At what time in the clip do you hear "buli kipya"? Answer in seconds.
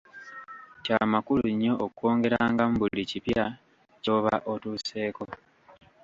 2.81-3.45